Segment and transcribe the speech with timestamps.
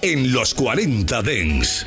[0.00, 1.86] En los 40 Dens.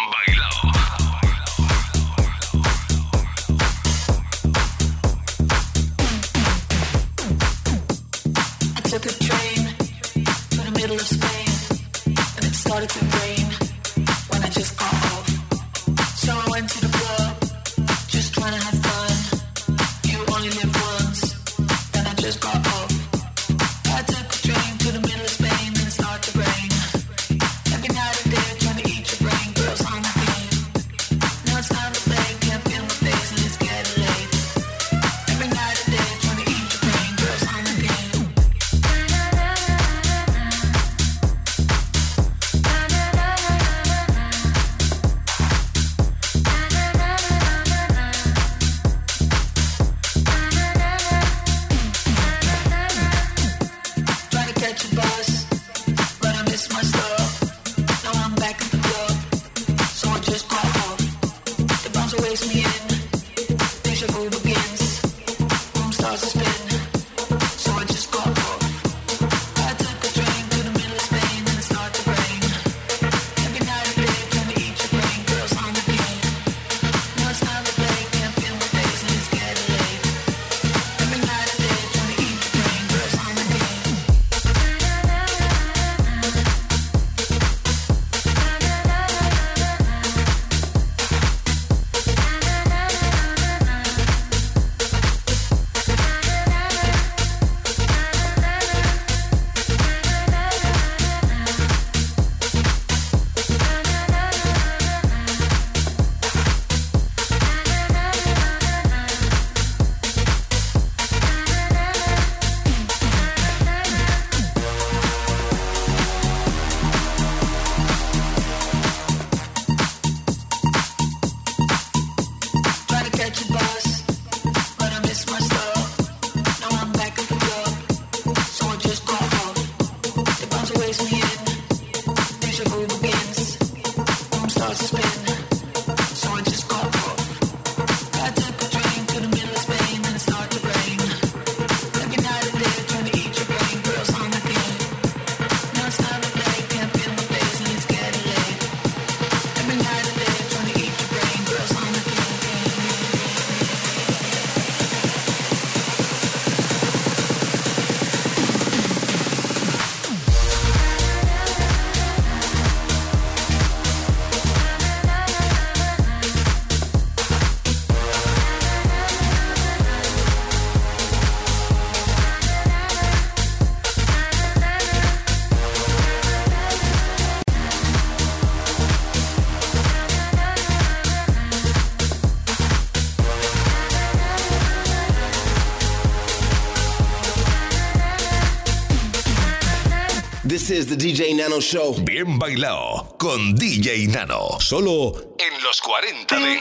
[190.91, 191.93] the DJ Nano Show.
[192.03, 194.59] Bien bailado con DJ Nano.
[194.59, 196.59] Solo en los 40 de...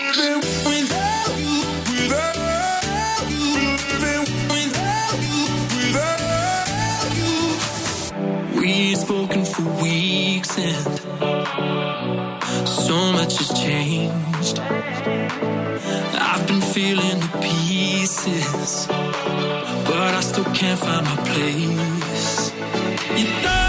[8.55, 10.99] We've spoken for weeks and
[12.69, 14.61] so much has changed.
[16.21, 22.53] I've been feeling the pieces, but I still can't find my place.
[23.17, 23.60] You know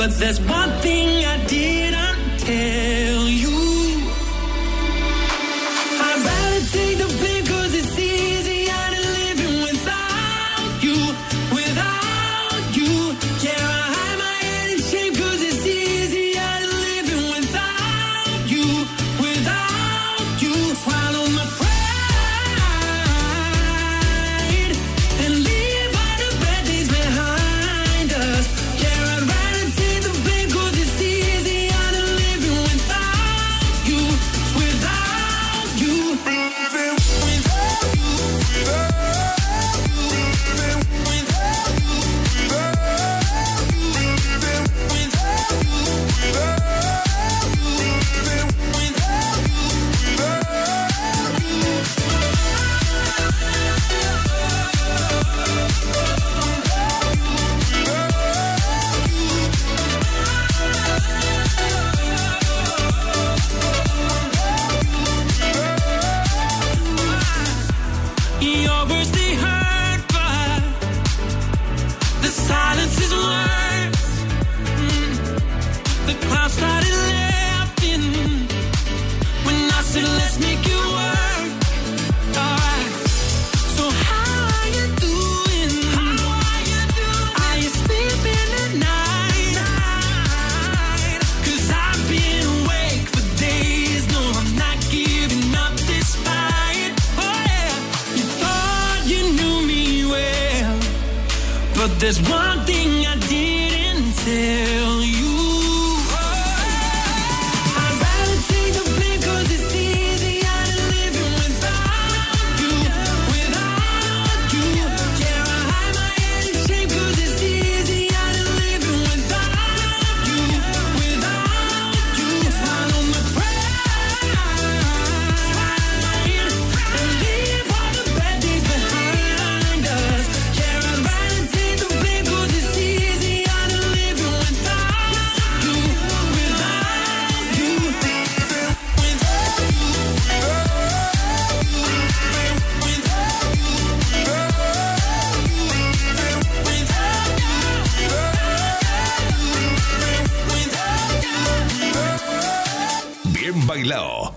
[0.00, 1.69] But there's one thing I did.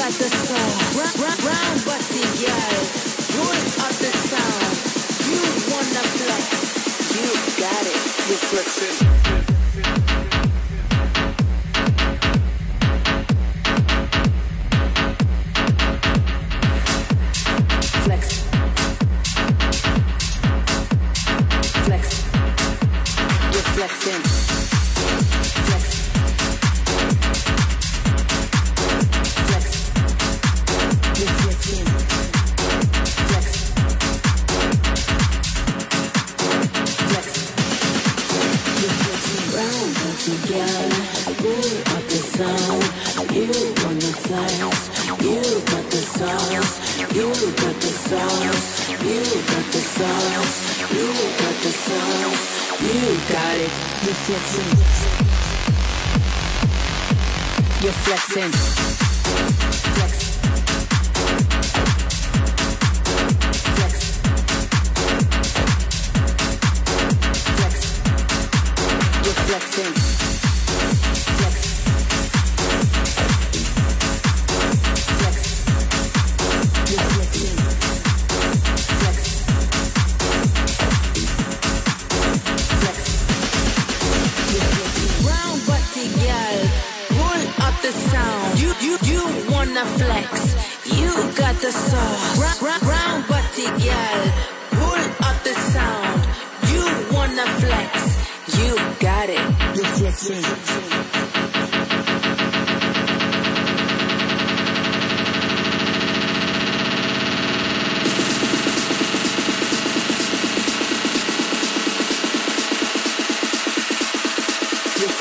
[0.00, 0.56] got the soul.
[0.98, 1.80] Round, round, round
[4.00, 4.72] the sound.
[5.28, 6.44] You wanna flex.
[7.20, 7.28] You
[7.60, 9.19] got it.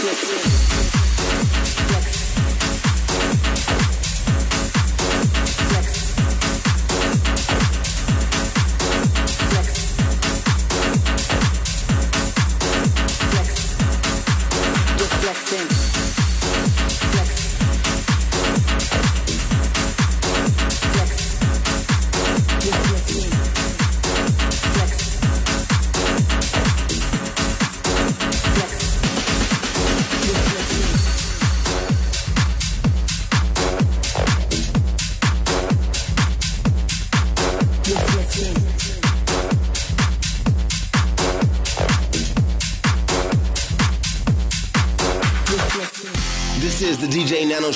[0.01, 0.88] Netflix.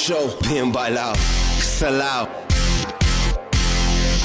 [0.03, 1.15] show, bien bailado,
[1.61, 2.27] salao.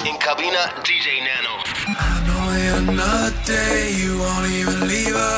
[0.05, 1.55] In cabina, DJ Nano.
[1.87, 5.38] I know you're not there, you won't even leave us.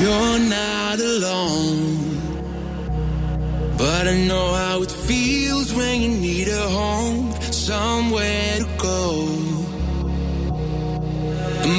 [0.00, 2.18] You're not alone.
[3.76, 9.26] But I know how it feels when you need a home, somewhere to go.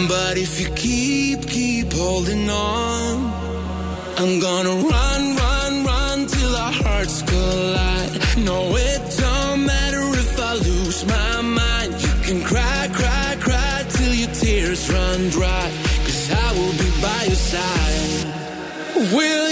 [0.10, 3.32] But if you keep, keep holding on,
[4.18, 8.12] I'm gonna run, run, run till our hearts collide.
[8.38, 9.09] No, it
[19.12, 19.49] will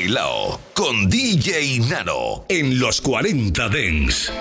[0.00, 4.32] Bailao con DJ Nano en los 40 Dens.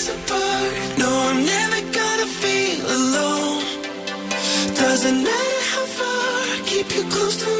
[0.00, 0.98] us apart.
[0.98, 3.64] No, I'm never gonna feel alone.
[4.74, 7.59] Doesn't matter how far, keep you close to me.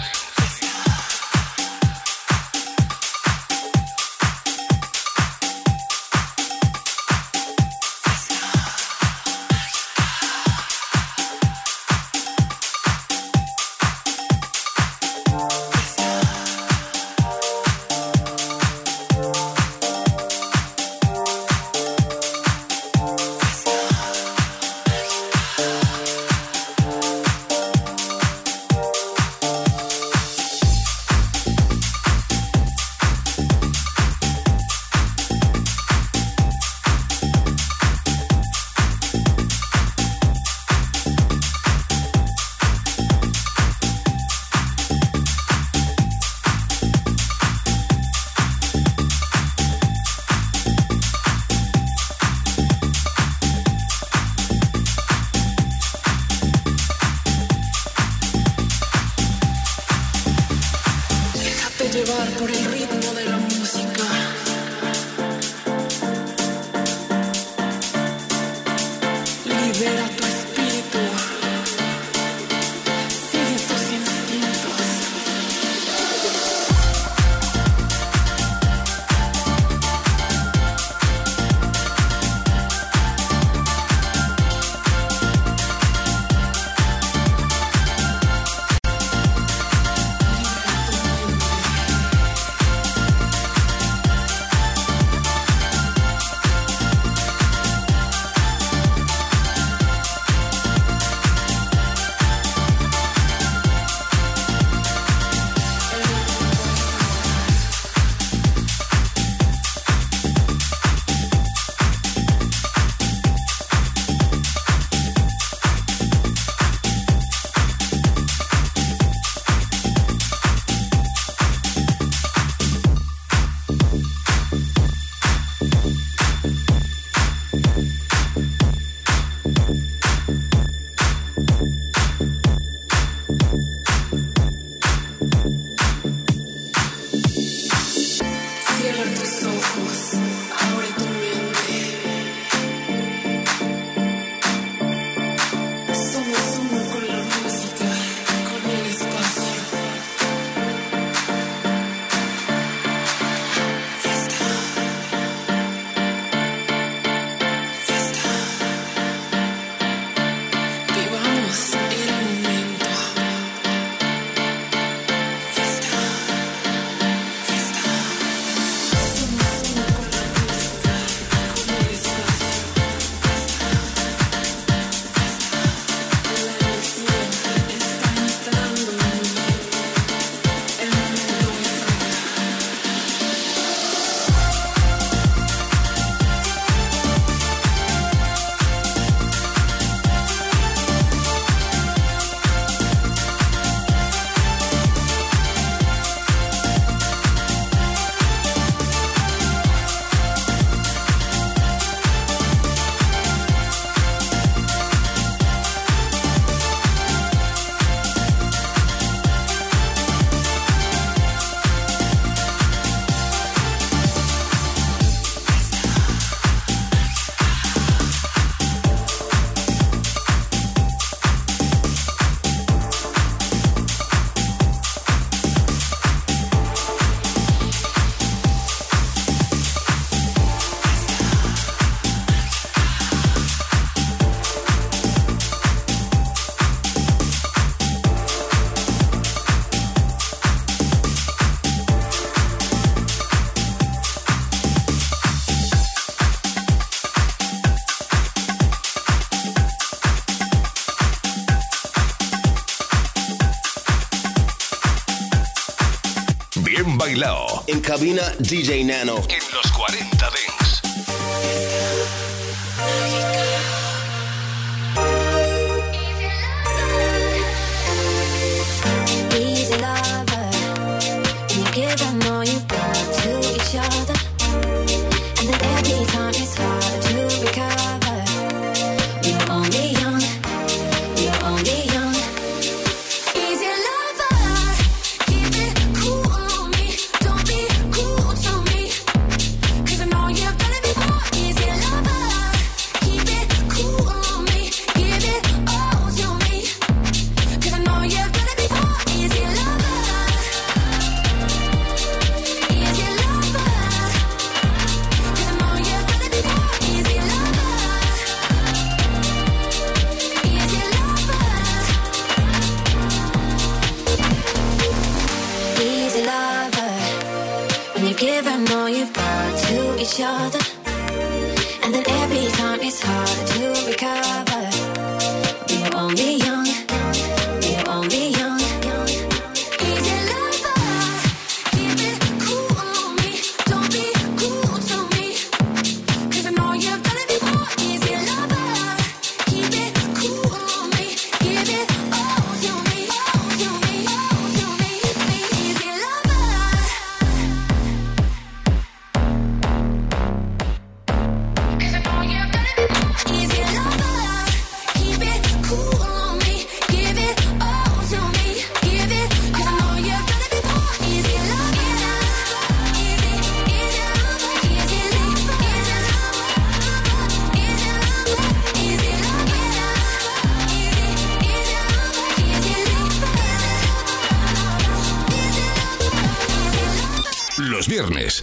[257.71, 259.15] En cabina DJ Nano.
[259.29, 260.50] En los 40 Dents.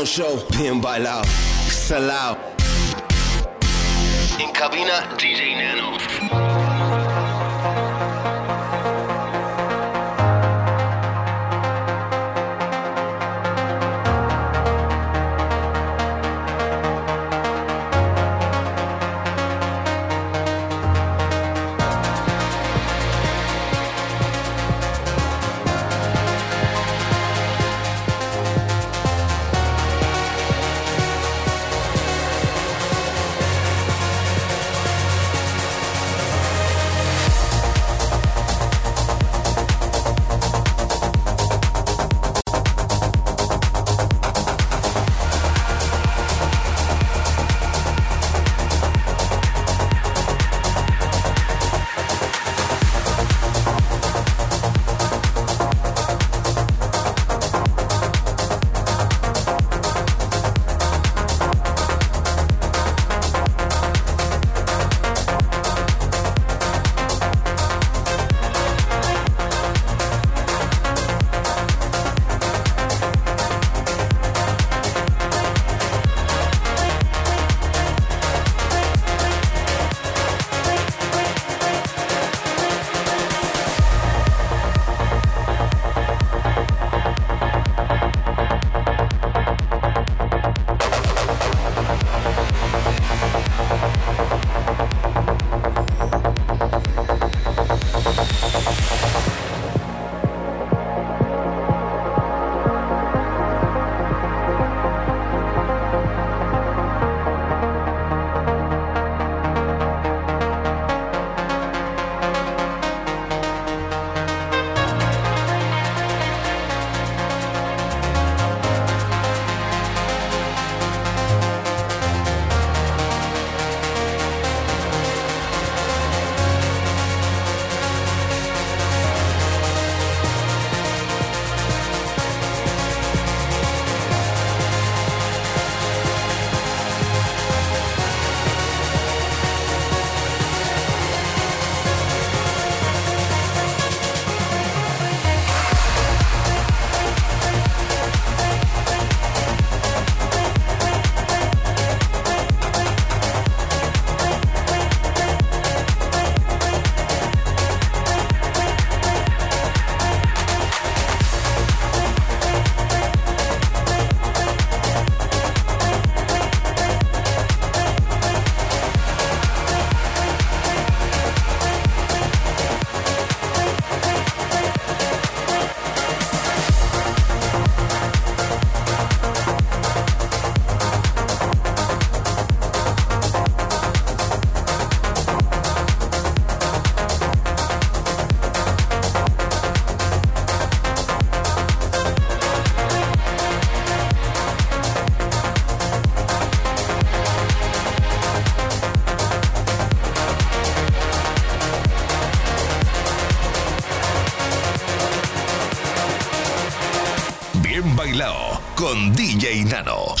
[0.00, 0.42] The DJ Nano Show.
[0.58, 1.24] Bien bailado.
[1.68, 2.39] Salao.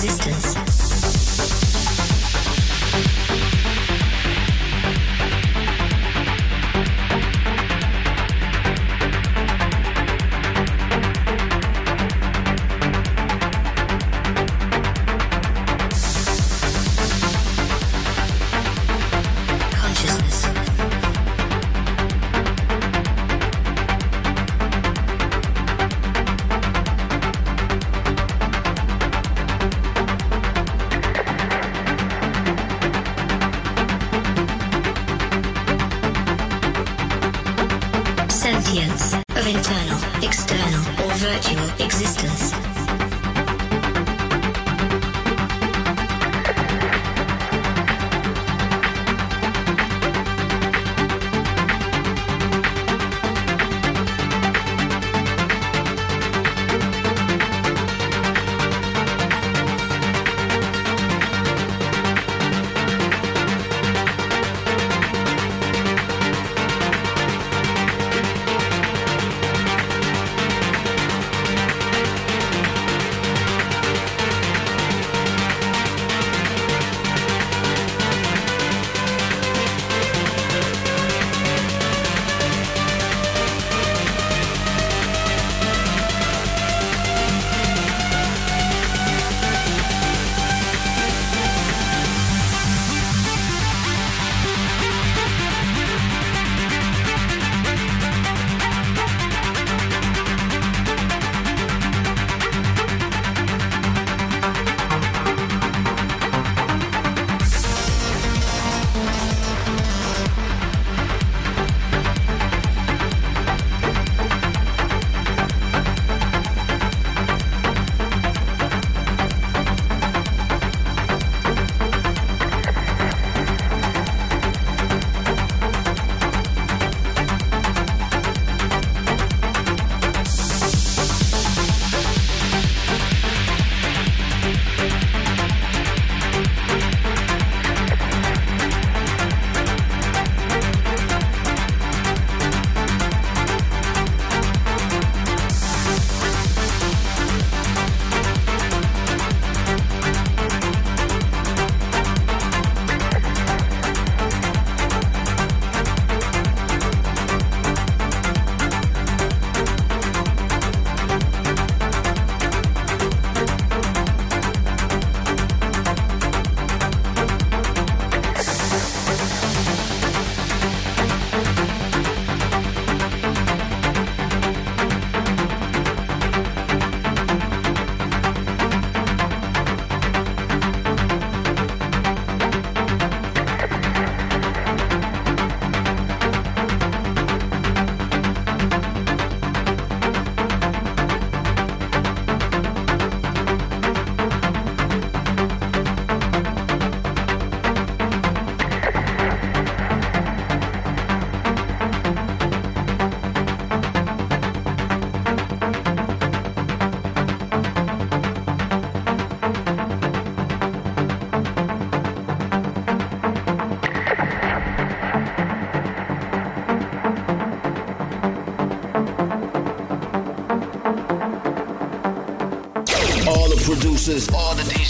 [0.00, 0.47] resistance.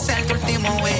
[0.00, 0.99] Ser tu último wey.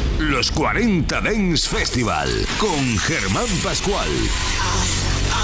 [0.29, 4.07] Los 40 Dance Festival con Germán Pascual.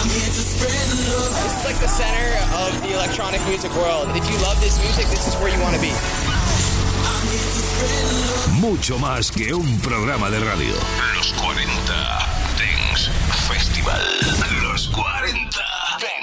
[0.03, 4.07] This is like the center of the electronic music world.
[4.15, 5.91] If you love this music, this is where you want to be.
[8.61, 11.06] Mucho más que un programa de radio.